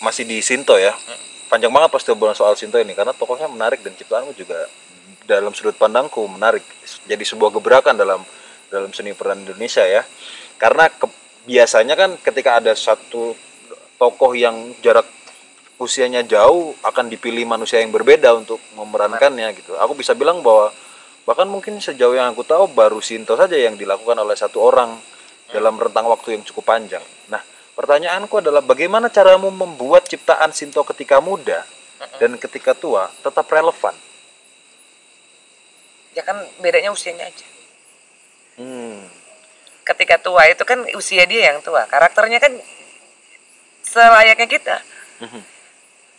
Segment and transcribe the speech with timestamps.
[0.00, 0.92] masih di Sinto ya.
[1.50, 4.66] Panjang banget pasti obrolan soal Sinto ini karena tokohnya menarik dan ciptaanmu juga
[5.26, 6.64] dalam sudut pandangku menarik.
[7.06, 8.22] Jadi sebuah gebrakan dalam
[8.70, 10.02] dalam seni peran Indonesia ya.
[10.58, 11.10] Karena ke-
[11.48, 13.34] biasanya kan ketika ada satu
[13.98, 15.04] tokoh yang jarak
[15.80, 19.80] usianya jauh akan dipilih manusia yang berbeda untuk memerankannya gitu.
[19.80, 20.70] Aku bisa bilang bahwa
[21.24, 25.00] bahkan mungkin sejauh yang aku tahu baru Sinto saja yang dilakukan oleh satu orang
[25.50, 27.02] dalam rentang waktu yang cukup panjang.
[27.32, 27.40] Nah,
[27.80, 31.64] pertanyaanku adalah bagaimana caramu membuat ciptaan Sinto ketika muda
[32.20, 33.96] dan ketika tua tetap relevan?
[36.10, 37.46] ya kan bedanya usianya aja
[38.58, 39.08] Hmm.
[39.86, 42.52] ketika tua itu kan usia dia yang tua karakternya kan
[43.80, 44.76] selayaknya kita
[45.22, 45.40] Mhm.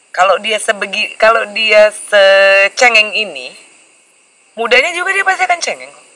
[0.10, 3.54] kalau dia sebegi kalau dia secengeng ini
[4.56, 6.08] mudanya juga dia pasti akan cengeng kok.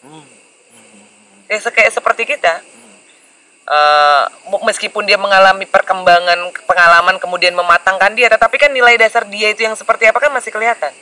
[0.00, 0.24] Hmm.
[1.44, 2.83] ya se- kayak seperti kita Eh,
[4.52, 9.64] mu- meskipun dia mengalami perkembangan pengalaman kemudian mematangkan dia tetapi kan nilai dasar dia itu
[9.64, 10.92] yang seperti apa kan masih kelihatan.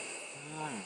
[0.55, 0.79] Hmm.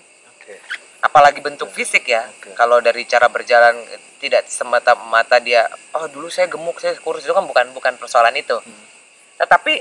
[1.06, 2.26] Apalagi bentuk fisik ya.
[2.26, 2.58] Oke.
[2.58, 7.34] kalau dari cara berjalan eh, tidak semata-mata dia oh dulu saya gemuk saya kurus itu
[7.34, 8.58] kan bukan bukan persoalan itu.
[9.38, 9.74] Tetapi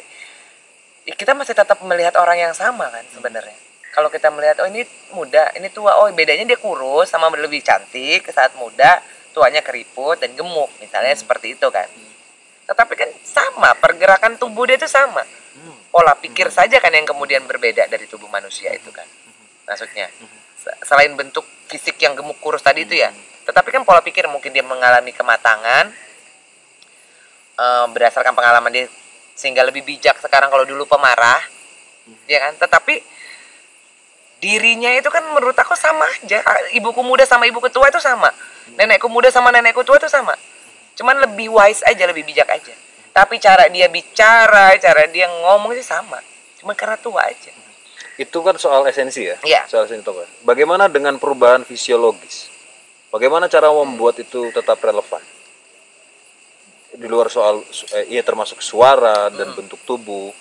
[1.09, 3.57] ya kita masih tetap melihat orang yang sama kan sebenarnya.
[3.97, 4.85] Kalau kita melihat oh ini
[5.17, 9.01] muda ini tua oh bedanya dia kurus sama lebih cantik saat muda
[9.37, 11.85] tuanya keriput dan gemuk misalnya seperti itu kan.
[12.65, 15.21] Tetapi kan sama pergerakan tubuh dia itu sama.
[15.57, 15.73] Hmm.
[15.89, 19.05] pola pikir saja kan yang kemudian berbeda dari tubuh manusia itu kan
[19.69, 20.09] maksudnya.
[20.57, 23.13] Se- selain bentuk fisik yang gemuk kurus tadi itu ya.
[23.45, 25.93] Tetapi kan pola pikir mungkin dia mengalami kematangan
[27.61, 28.89] eh, berdasarkan pengalaman dia
[29.37, 31.45] sehingga lebih bijak sekarang kalau dulu pemarah
[32.25, 32.57] ya kan?
[32.57, 33.16] Tetapi
[34.41, 38.29] dirinya itu kan menurut aku sama aja Ah, ibuku muda sama ibuku tua itu sama
[38.77, 40.37] nenekku muda sama nenekku tua itu sama
[40.97, 42.75] cuman lebih wise aja lebih bijak aja
[43.17, 46.21] tapi cara dia bicara cara dia ngomong sih sama
[46.61, 47.53] cuman karena tua aja
[48.17, 49.37] Itu kan soal esensi ya?
[49.45, 49.69] Iya.
[49.69, 50.25] Soal esensi tokoh.
[50.41, 52.49] Bagaimana dengan perubahan fisiologis?
[53.13, 55.21] Bagaimana cara membuat itu tetap relevan?
[56.97, 57.61] Di luar soal
[57.93, 60.33] eh, iya termasuk suara dan bentuk tubuh.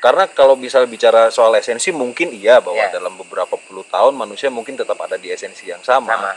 [0.00, 2.96] Karena kalau bisa bicara soal esensi mungkin iya bahwa Iya.
[2.96, 6.08] dalam beberapa puluh tahun manusia mungkin tetap ada di esensi yang sama.
[6.16, 6.30] Sama.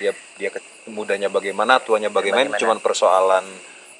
[0.00, 0.48] Dia dia
[0.88, 2.60] mudanya bagaimana, tuanya bagaimana, Bagaimana.
[2.60, 3.44] cuman persoalan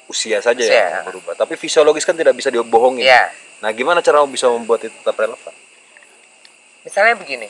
[0.09, 0.73] usia saja Usia.
[0.73, 1.37] yang berubah.
[1.37, 3.05] Tapi fisiologis kan tidak bisa dibohongin.
[3.05, 3.29] Iya.
[3.61, 5.53] Nah, gimana cara bisa membuat itu tetap relevan?
[6.81, 7.45] misalnya begini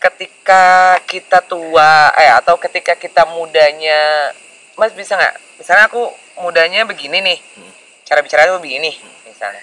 [0.00, 4.32] ketika kita tua eh atau ketika kita mudanya
[4.72, 6.02] mas bisa nggak misalnya aku
[6.40, 7.38] mudanya begini nih
[8.04, 8.88] cara bicara aku begini
[9.24, 9.60] misalnya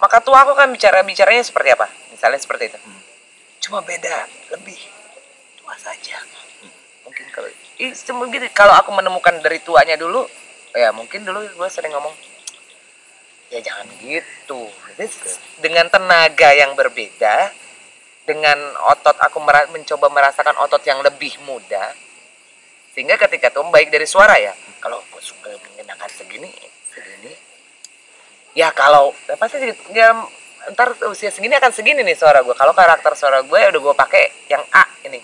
[0.00, 1.86] maka tua aku kan bicara bicaranya seperti apa?
[2.08, 2.78] Misalnya seperti itu.
[3.68, 4.24] Cuma beda
[4.56, 4.80] lebih
[5.60, 6.16] tua saja.
[7.04, 7.48] Mungkin kalau
[7.80, 10.28] Ih, cuma gitu kalau aku menemukan dari tuanya dulu
[10.76, 12.12] ya mungkin dulu gue sering ngomong
[13.50, 14.68] ya jangan gitu.
[14.96, 15.08] Jadi,
[15.64, 17.50] dengan tenaga yang berbeda
[18.28, 18.58] dengan
[18.94, 21.90] otot aku mera- mencoba merasakan otot yang lebih muda
[22.94, 26.46] sehingga ketika itu baik dari suara ya kalau aku suka mengenakan segini
[28.54, 29.62] ya kalau ya pasti
[29.94, 30.10] ya,
[30.74, 34.24] ntar usia segini akan segini nih suara gue kalau karakter suara gue udah gue pakai
[34.50, 35.22] yang A ini.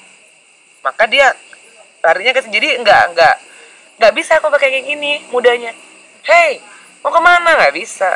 [0.81, 1.35] Maka dia
[2.03, 3.37] larinya ke jadi enggak enggak
[3.97, 5.75] nggak bisa aku pakai kayak gini mudanya.
[6.23, 6.63] Hey
[7.03, 7.59] mau ke mana?
[7.59, 8.11] Nggak bisa.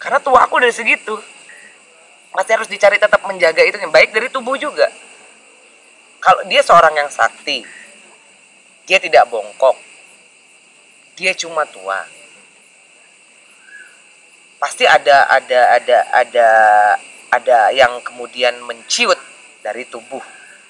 [0.00, 1.14] Karena tua aku dari segitu.
[2.30, 4.86] Masih harus dicari tetap menjaga itu yang baik dari tubuh juga.
[6.20, 7.64] Kalau dia seorang yang sakti
[8.84, 9.78] dia tidak bongkok.
[11.14, 12.19] Dia cuma tua
[14.60, 16.48] pasti ada ada ada ada
[17.32, 19.16] ada yang kemudian menciut
[19.64, 20.20] dari tubuh.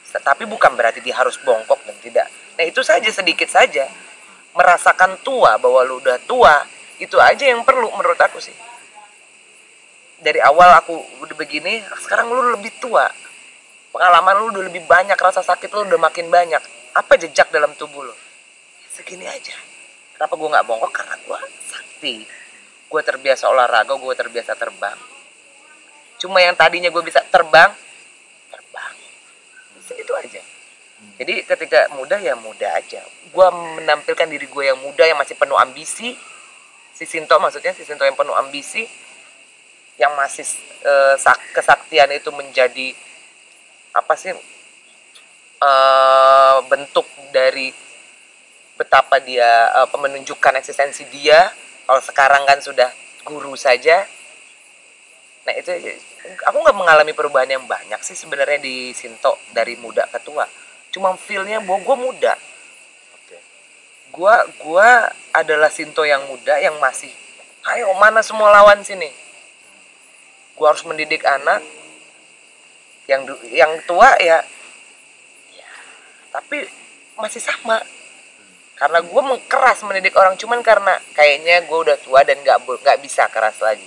[0.07, 2.31] Tetapi bukan berarti dia harus bongkok dan tidak.
[2.55, 3.91] Nah itu saja sedikit saja.
[4.55, 6.63] Merasakan tua bahwa lu udah tua
[7.03, 8.55] itu aja yang perlu menurut aku sih.
[10.21, 10.95] Dari awal aku
[11.27, 13.11] udah begini sekarang lu lebih tua.
[13.91, 16.63] Pengalaman lu udah lebih banyak rasa sakit lu udah makin banyak.
[16.95, 18.15] Apa jejak dalam tubuh lu?
[18.91, 19.55] Segini aja.
[20.15, 20.93] Kenapa gue nggak bongkok?
[20.93, 21.41] Karena gue
[21.71, 22.15] sakti
[22.91, 24.99] gue terbiasa olahraga gue terbiasa terbang.
[26.19, 27.71] Cuma yang tadinya gue bisa terbang
[28.51, 28.95] terbang.
[29.87, 30.43] Segitu aja.
[31.23, 33.01] Jadi ketika muda ya muda aja.
[33.31, 33.47] Gue
[33.79, 36.19] menampilkan diri gue yang muda yang masih penuh ambisi.
[36.91, 38.85] Si Sinto maksudnya si Sinto yang penuh ambisi
[39.97, 40.45] yang masih
[41.21, 42.97] sak- kesaktian itu menjadi
[43.93, 44.33] apa sih
[45.61, 47.05] eh, bentuk
[47.37, 47.69] dari
[48.81, 51.53] betapa dia eh, menunjukkan eksistensi dia
[51.91, 52.87] kalau sekarang kan sudah
[53.27, 54.07] guru saja
[55.43, 55.75] nah itu
[56.47, 60.47] aku nggak mengalami perubahan yang banyak sih sebenarnya di Sinto dari muda ke tua.
[60.95, 62.35] Cuma feelnya bahwa gue muda.
[64.15, 67.11] Gua gua adalah Sinto yang muda yang masih
[67.75, 69.11] ayo mana semua lawan sini?
[70.55, 71.65] Gue harus mendidik anak.
[73.11, 74.39] Yang yang tua ya,
[75.51, 75.71] ya
[76.31, 76.63] tapi
[77.19, 77.83] masih sama
[78.81, 83.29] karena gue keras mendidik orang cuman karena kayaknya gue udah tua dan bo- nggak bisa
[83.29, 83.85] keras lagi.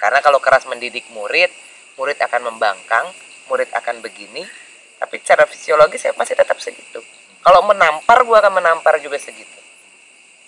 [0.00, 1.52] Karena kalau keras mendidik murid
[2.00, 3.12] murid akan membangkang
[3.52, 4.40] murid akan begini
[4.96, 7.04] tapi secara fisiologis saya masih tetap segitu.
[7.44, 9.60] Kalau menampar gue akan menampar juga segitu.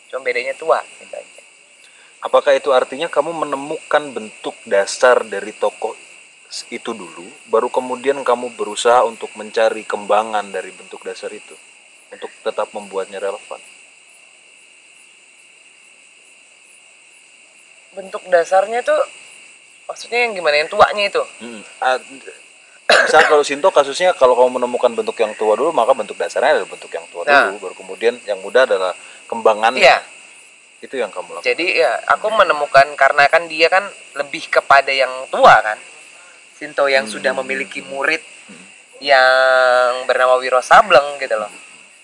[0.08, 1.20] Cuma bedanya tua gitu
[2.24, 5.92] Apakah itu artinya kamu menemukan bentuk dasar dari tokoh
[6.72, 11.67] itu dulu, baru kemudian kamu berusaha untuk mencari kembangan dari bentuk dasar itu
[12.10, 13.60] untuk tetap membuatnya relevan?
[17.88, 18.94] bentuk dasarnya tuh
[19.84, 21.62] maksudnya yang gimana yang tuanya itu Hmm.
[22.88, 26.68] Misal kalau Sinto kasusnya kalau kamu menemukan bentuk yang tua dulu maka bentuk dasarnya adalah
[26.68, 27.50] bentuk yang tua Nah.
[27.50, 28.94] dulu baru kemudian yang muda adalah
[29.26, 29.82] kembangannya.
[29.82, 29.98] iya
[30.78, 31.48] Itu yang kamu lakukan.
[31.48, 33.82] jadi ya aku menemukan karena kan dia kan
[34.14, 35.78] lebih kepada yang tua kan
[36.54, 38.22] Sinto yang sudah memiliki murid
[39.00, 41.50] yang bernama Wiro Sableng gitu loh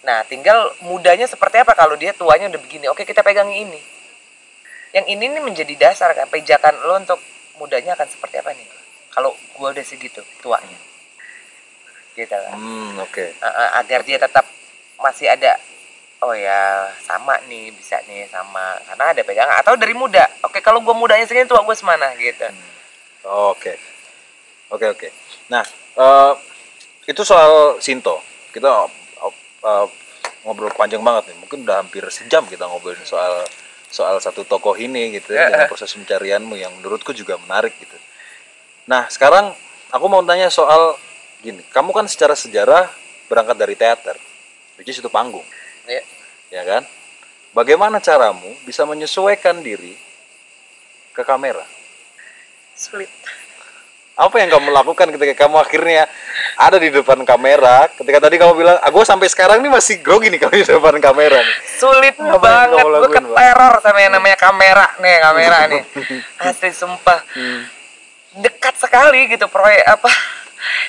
[0.05, 2.87] nah tinggal mudanya seperti apa kalau dia tuanya udah begini?
[2.93, 3.81] Oke kita pegang ini.
[4.95, 7.21] Yang ini nih menjadi dasar kan pijakan lo untuk
[7.59, 8.69] mudanya akan seperti apa nih?
[9.11, 10.79] Kalau gua udah segitu tuanya.
[12.15, 13.25] Gitu lah Hmm, oke.
[13.43, 14.47] Uh, uh, agar dia tetap
[15.03, 15.59] masih ada
[16.25, 18.81] oh ya sama nih bisa nih sama.
[18.89, 19.57] Karena ada pegangan.
[19.61, 20.25] Atau dari muda.
[20.47, 22.13] Oke kalau gue mudanya segini tua gue semana?
[22.17, 22.49] Gitu.
[23.25, 23.77] Oke.
[24.73, 25.09] Oke, oke.
[25.53, 25.65] Nah,
[26.01, 26.33] eh,
[27.05, 28.25] itu soal Sinto.
[28.51, 28.89] Kita
[29.65, 29.87] eh,
[30.45, 31.37] ngobrol panjang banget nih.
[31.41, 33.43] Mungkin udah hampir sejam kita ngobrolin soal
[33.89, 37.97] soal satu tokoh ini gitu ya, dengan proses pencarianmu yang menurutku juga menarik gitu.
[38.91, 39.55] Nah, sekarang
[39.95, 40.99] aku mau tanya soal
[41.41, 41.63] gini.
[41.71, 42.91] Kamu kan secara sejarah
[43.31, 44.19] berangkat dari teater,
[44.77, 45.47] which is itu panggung,
[45.89, 46.03] ya
[46.51, 46.83] ya kan?
[47.55, 49.95] Bagaimana caramu bisa menyesuaikan diri
[51.15, 51.63] ke kamera?
[52.75, 53.11] sulit
[54.15, 56.07] apa yang kamu lakukan ketika kamu akhirnya
[56.55, 57.91] ada di depan kamera.
[57.91, 60.97] Ketika tadi kamu bilang ah, gue sampai sekarang nih masih grogi nih kalau di depan
[61.03, 61.57] kamera nih.
[61.79, 65.83] Sulit Apa yang banget gue keteror sama yang namanya kamera nih kamera nih.
[66.49, 67.21] Asli sumpah.
[68.35, 70.11] Dekat sekali gitu proyek apa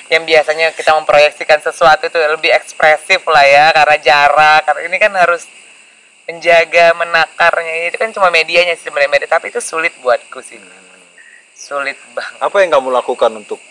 [0.08, 5.12] yang biasanya kita memproyeksikan sesuatu itu lebih ekspresif lah ya karena jarak karena ini kan
[5.14, 5.44] harus
[6.26, 7.90] menjaga menakarnya.
[7.90, 10.58] Itu kan cuma medianya sih sebenarnya media tapi itu sulit buatku sih.
[11.56, 12.38] Sulit banget.
[12.42, 13.62] Apa yang kamu lakukan untuk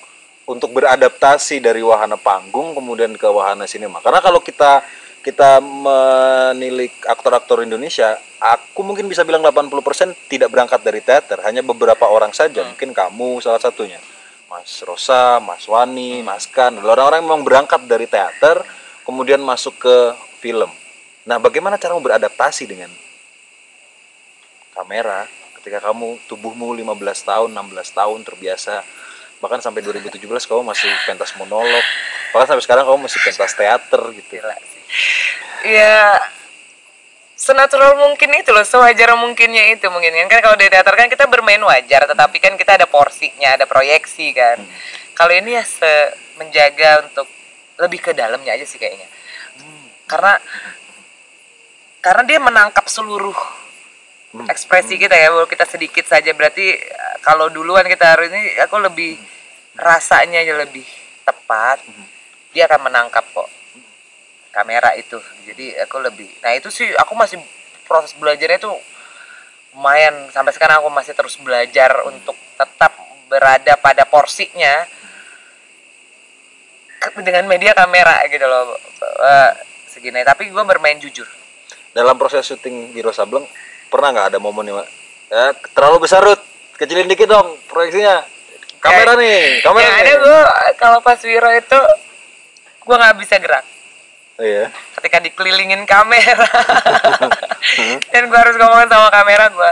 [0.45, 3.97] untuk beradaptasi dari wahana panggung kemudian ke wahana sinema.
[4.01, 4.85] Karena kalau kita
[5.25, 11.41] kita menilik aktor-aktor Indonesia aku mungkin bisa bilang 80% tidak berangkat dari teater.
[11.41, 13.97] Hanya beberapa orang saja mungkin kamu salah satunya.
[14.45, 18.61] Mas Rosa, Mas Wani, Mas Kan orang-orang yang memang berangkat dari teater
[19.01, 19.97] kemudian masuk ke
[20.37, 20.69] film.
[21.25, 22.93] Nah bagaimana cara beradaptasi dengan
[24.77, 25.25] kamera?
[25.57, 26.85] Ketika kamu tubuhmu 15
[27.25, 28.85] tahun 16 tahun terbiasa
[29.45, 31.85] bahkan sampai 2017 kamu masih pentas monolog.
[32.33, 34.41] Bahkan sampai sekarang kamu masih pentas teater gitu.
[34.41, 34.81] Gila sih.
[35.69, 36.17] Ya
[37.37, 40.27] senatural mungkin itu loh sewajar mungkinnya itu mungkin kan.
[40.33, 44.33] Kan kalau di teater kan kita bermain wajar tetapi kan kita ada porsinya ada proyeksi
[44.33, 44.57] kan.
[45.13, 45.93] Kalau ini ya se
[46.41, 47.29] menjaga untuk
[47.77, 49.05] lebih ke dalamnya aja sih kayaknya.
[50.09, 50.41] Karena
[52.01, 53.37] karena dia menangkap seluruh
[54.49, 56.33] ekspresi kita ya kalau kita sedikit saja.
[56.33, 59.34] Berarti eh, kalau duluan kita hari ini aku lebih
[59.75, 60.87] rasanya aja lebih
[61.27, 61.83] tepat
[62.55, 63.49] dia akan menangkap kok
[64.55, 65.19] kamera itu.
[65.43, 67.39] Jadi aku lebih nah itu sih aku masih
[67.83, 68.71] proses belajarnya itu
[69.75, 70.31] lumayan.
[70.31, 72.95] Sampai sekarang aku masih terus belajar untuk tetap
[73.27, 74.87] berada pada porsinya
[77.03, 78.79] ke- dengan media kamera gitu loh
[79.91, 80.23] segini.
[80.23, 81.27] Tapi gue bermain jujur.
[81.91, 83.47] Dalam proses syuting Biro Sableng
[83.87, 84.87] pernah nggak ada momen Mak?
[85.25, 86.37] ya terlalu besar Rut?
[86.75, 88.34] Kecilin dikit dong proyeksinya
[88.85, 90.03] kamera Ya, nih kamera yang nih.
[90.03, 90.39] ada gue
[90.75, 91.79] kalau pas Wiro itu
[92.79, 93.65] gue nggak bisa gerak.
[94.35, 94.67] Iya.
[94.93, 96.45] Ketika dikelilingin kamera.
[98.11, 99.71] Dan gue harus ngomongin sama kamera gue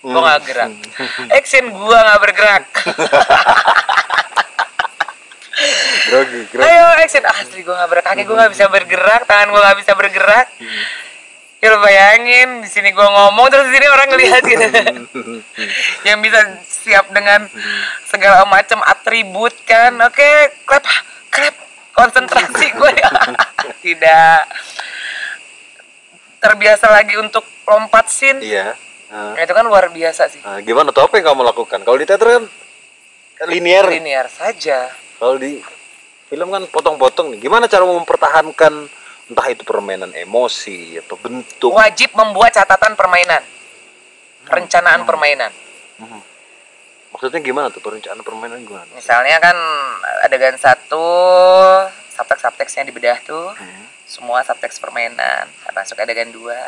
[0.00, 0.70] gue nggak gerak.
[1.30, 2.64] Action gue nggak bergerak.
[6.08, 6.64] Grogi grogi.
[6.64, 7.20] Ayo action.
[7.22, 8.08] Asli gue nggak bergerak.
[8.08, 10.46] Kaki gue nggak bisa bergerak tangan gue nggak bisa bergerak
[11.60, 14.66] ya lu bayangin di sini gue ngomong terus di sini orang ngelihat gitu.
[16.08, 17.44] Yang bisa siap dengan
[18.08, 19.94] segala macam atribut kan.
[20.04, 20.84] Oke clap
[21.28, 21.56] clap.
[21.90, 23.10] Konsentrasi gue ya
[23.84, 24.48] tidak.
[26.40, 28.40] Terbiasa lagi untuk lompat scene.
[28.40, 28.72] Iya.
[29.10, 30.38] Nah, Nah, itu kan luar biasa sih.
[30.40, 31.82] Nah, gimana tuh apa yang kamu lakukan?
[31.82, 32.44] Kalau di teater kan
[33.50, 33.90] linear.
[33.90, 34.86] Linear saja.
[35.18, 35.58] Kalau di
[36.30, 37.42] film kan potong-potong nih.
[37.42, 38.86] Gimana cara mempertahankan
[39.30, 41.70] entah itu permainan emosi atau bentuk.
[41.70, 43.46] Wajib membuat catatan permainan.
[44.50, 45.54] Perencanaan permainan.
[47.14, 47.78] Maksudnya gimana tuh?
[47.78, 48.90] Perencanaan permainan gimana?
[48.96, 49.54] misalnya kan
[50.26, 51.06] adegan satu
[52.10, 53.54] subtext subtextnya dibedah tuh.
[53.54, 53.86] Hmm.
[54.10, 55.46] semua subteks permainan.
[55.70, 56.58] Masuk adegan dua.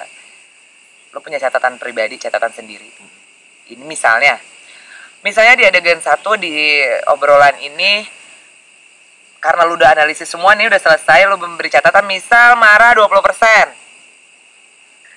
[1.10, 2.86] Lu punya catatan pribadi catatan sendiri.
[3.74, 4.38] Ini misalnya.
[5.26, 8.21] Misalnya di adegan satu di obrolan ini
[9.42, 13.74] karena lu udah analisis semua nih udah selesai lu memberi catatan misal marah 20%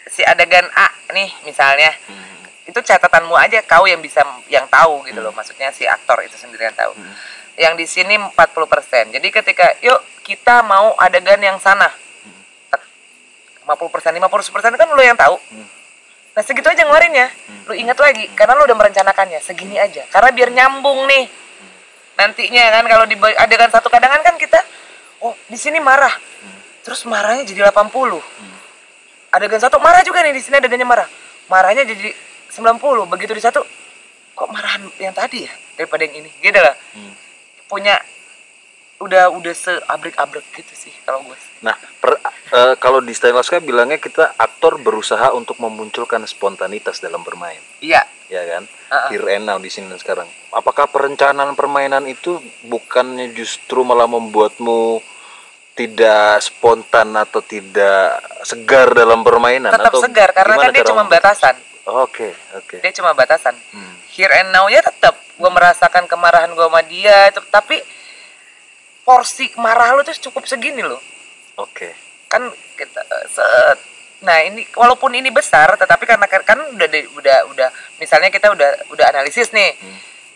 [0.10, 1.94] si adegan A nih misalnya.
[2.10, 2.34] Hmm.
[2.66, 5.30] itu catatanmu aja kau yang bisa yang tahu gitu loh.
[5.30, 6.98] Maksudnya si aktor itu sendiri yang tahu.
[6.98, 7.14] Hmm.
[7.56, 11.94] yang di sini 40% jadi ketika yuk kita mau adegan yang sana.
[13.70, 15.38] 50% 50% kan lo yang tahu.
[15.54, 15.70] Hmm.
[16.34, 17.30] nah segitu aja ngeluarinnya.
[17.70, 20.02] Lu ingat lagi karena lu udah merencanakannya segini aja.
[20.10, 21.45] Karena biar nyambung nih
[22.16, 22.84] nantinya kan?
[22.86, 24.60] Kalau di adegan satu kadangan kan kita
[25.22, 26.12] oh di sini marah.
[26.82, 28.22] Terus marahnya jadi 80
[29.32, 31.08] adegan satu marah juga nih di sini adegannya marah.
[31.48, 32.14] Marahnya jadi
[32.50, 33.62] 90 begitu di satu
[34.36, 36.30] kok marahan yang tadi ya daripada yang ini?
[36.40, 37.12] Gitu lah Hmm.
[37.68, 38.00] punya
[38.96, 41.36] udah udah seabrek-abrek gitu sih kalau gue.
[41.60, 42.22] Nah, per-
[42.56, 48.42] eh, kalau di Stanislavski bilangnya kita aktor berusaha untuk memunculkan spontanitas dalam bermain, iya ya
[48.46, 48.64] kan?
[48.66, 49.10] Uh-uh.
[49.10, 50.28] Here and now di sini dan sekarang.
[50.50, 55.02] Apakah perencanaan permainan itu bukannya justru malah membuatmu
[55.76, 59.70] tidak spontan atau tidak segar dalam permainan?
[59.70, 61.56] tetap atau segar karena kan dia cuma membuat- batasan
[61.86, 62.80] Oke, oke.
[62.80, 63.94] dia cuma batasan Hmm.
[64.08, 67.84] here and now nya tetap gue merasakan kemarahan gue sama dia itu tapi
[69.04, 70.98] porsi marah lu tuh cukup segini loh
[71.58, 71.92] Oke.
[72.26, 73.78] kan kita eh, set
[74.26, 77.70] nah ini walaupun ini besar tetapi karena kan udah di- udah udah
[78.02, 79.78] misalnya kita udah udah analisis nih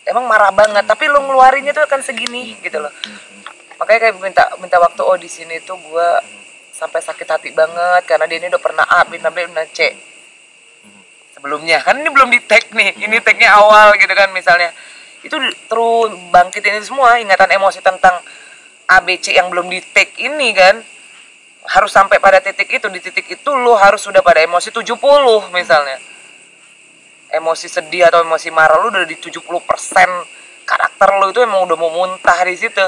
[0.05, 2.93] emang marah banget tapi lu ngeluarinnya tuh akan segini gitu loh.
[3.81, 6.19] makanya kayak minta minta waktu oh di sini tuh gua
[6.79, 9.79] sampai sakit hati banget karena dia ini udah pernah A B sampai udah C.
[11.36, 14.72] Sebelumnya kan ini belum di tag nih ini tagnya awal gitu kan misalnya.
[15.19, 18.24] Itu terus bangkitin itu semua ingatan emosi tentang
[18.88, 20.79] ABC yang belum di tag ini kan
[21.69, 24.97] harus sampai pada titik itu di titik itu lu harus sudah pada emosi 70
[25.53, 26.01] misalnya.
[27.29, 29.38] Emosi sedih atau emosi marah lu udah di 70%
[30.65, 32.81] karakter lu itu emang udah mau muntah di situ.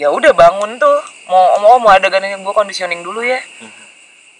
[0.00, 0.96] Ya udah bangun tuh
[1.28, 3.44] mau mau mau ada yang gue conditioning dulu ya.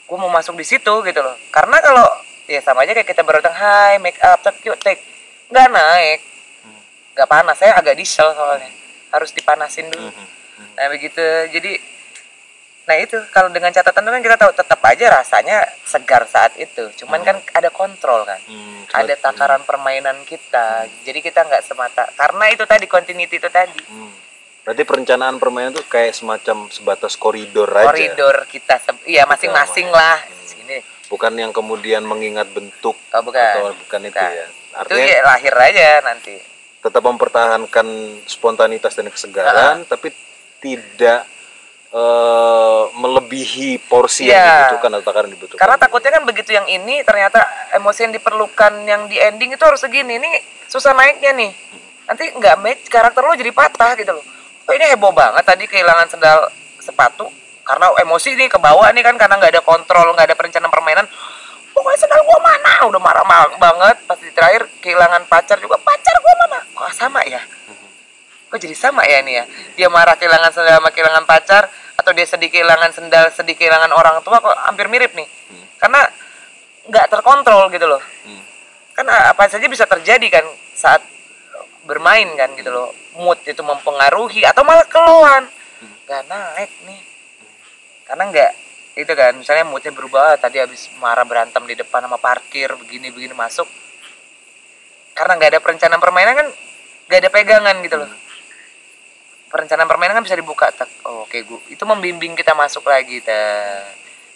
[0.08, 1.36] Gue mau masuk di situ gitu loh.
[1.52, 2.08] Karena kalau
[2.48, 5.04] ya sama aja kayak kita baru datang hai make up take yuk take.
[5.52, 6.20] Nggak naik.
[7.12, 8.72] Nggak panas saya agak diesel soalnya.
[9.12, 10.08] Harus dipanasin dulu.
[10.80, 11.20] Nah begitu.
[11.52, 11.92] Jadi
[12.84, 16.84] nah itu kalau dengan catatan itu kan kita tahu tetap aja rasanya segar saat itu.
[17.00, 18.36] Cuman kan ada kontrol kan.
[18.44, 20.84] Hmm, ada takaran permainan kita.
[21.00, 22.04] Jadi kita nggak semata.
[22.12, 23.80] Karena itu tadi continuity itu tadi.
[23.88, 24.12] Hmm.
[24.64, 27.88] Berarti perencanaan permainan itu kayak semacam sebatas koridor aja.
[27.88, 30.20] koridor kita iya masing-masing lah.
[30.44, 30.80] Sini.
[31.08, 33.40] Bukan yang kemudian mengingat bentuk oh, bukan.
[33.44, 34.32] atau bukan itu Bukan.
[34.32, 34.46] ya.
[34.48, 36.36] itu Artinya ya lahir aja nanti.
[36.84, 37.86] tetap mempertahankan
[38.28, 40.12] spontanitas dan kesegaran tapi
[40.60, 41.24] tidak
[41.94, 44.50] eh, melebihi porsi yang Iya.
[44.66, 45.60] dibutuhkan atau takaran dibutuhkan.
[45.62, 47.38] karena takutnya kan begitu yang ini ternyata
[47.72, 50.18] emosi yang diperlukan yang di ending itu harus segini.
[50.18, 50.30] Ini
[50.66, 51.50] susah naiknya nih.
[52.04, 54.24] Nanti nggak match karakter lo jadi patah gitu loh.
[54.64, 57.30] Oh, ini heboh banget tadi kehilangan sendal sepatu.
[57.62, 61.06] Karena emosi nih ke bawah nih kan karena nggak ada kontrol nggak ada perencanaan permainan.
[61.70, 62.72] Pokoknya sendal gua mana?
[62.86, 64.02] Udah marah ma- banget.
[64.04, 67.40] Pas di terakhir kehilangan pacar juga pacar gua mana kok sama ya?
[68.50, 69.44] Kok jadi sama ya nih ya?
[69.74, 74.20] Dia marah kehilangan sendal sama kehilangan pacar atau dia sedih kehilangan sendal sedih kehilangan orang
[74.26, 75.28] tua kok hampir mirip nih.
[75.78, 76.02] Karena
[76.90, 78.02] nggak terkontrol gitu loh.
[78.26, 78.42] Hmm.
[78.94, 80.46] kan apa saja bisa terjadi kan
[80.78, 81.02] saat
[81.86, 82.94] bermain kan gitu loh.
[83.18, 85.50] Mood itu mempengaruhi atau malah keluhan.
[86.06, 87.00] Nggak naik nih.
[88.06, 88.52] Karena nggak
[88.94, 93.34] itu kan misalnya moodnya berubah tadi habis marah berantem di depan sama parkir begini begini
[93.34, 93.66] masuk.
[95.14, 96.48] Karena nggak ada perencanaan permainan kan
[97.10, 98.10] nggak ada pegangan gitu loh
[99.54, 103.38] perencanaan permainan kan bisa dibuka tak oh, oke gua itu membimbing kita masuk lagi ta.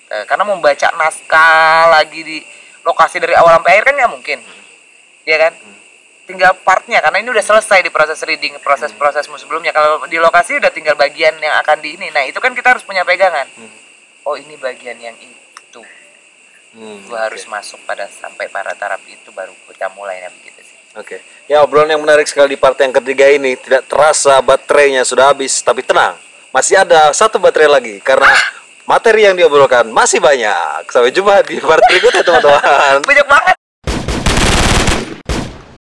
[0.07, 0.23] Ta.
[0.31, 2.39] karena membaca naskah lagi di
[2.87, 4.39] lokasi dari awal sampai akhir kan nggak mungkin.
[5.29, 5.53] Ya kan?
[6.25, 9.77] Tinggal partnya karena ini udah selesai di proses reading proses-prosesmu sebelumnya.
[9.77, 12.09] Kalau di lokasi udah tinggal bagian yang akan di ini.
[12.09, 13.49] Nah itu kan kita harus punya pegangan.
[14.25, 15.83] Oh ini bagian yang itu.
[16.77, 20.58] Hmm, gua harus masuk pada sampai pada taraf itu baru kita mulai nah begitu
[20.99, 21.23] Oke.
[21.47, 25.63] Ya obrolan yang menarik sekali di part yang ketiga ini tidak terasa baterainya sudah habis
[25.63, 26.19] tapi tenang
[26.51, 28.35] masih ada satu baterai lagi karena
[28.89, 30.89] materi yang diobrolkan masih banyak.
[30.91, 33.05] Sampai jumpa di part berikutnya teman-teman.
[33.09, 33.58] banyak banget